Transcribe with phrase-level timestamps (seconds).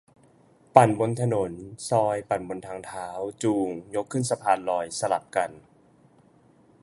[0.75, 1.51] ปั่นบนถนน
[1.89, 3.07] ซอย ปั่นบนทางเท้า
[3.43, 5.51] จูง ยกขึ้นสะพานลอย สลับกัน